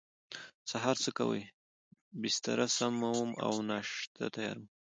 سهار 0.71 0.95
څه 1.03 1.09
کوئ؟ 1.17 1.41
بستره 2.21 2.67
سموم 2.77 3.29
او 3.45 3.53
ناشته 3.69 4.25
تیاروم 4.35 4.67